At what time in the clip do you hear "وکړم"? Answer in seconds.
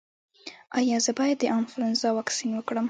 2.55-2.79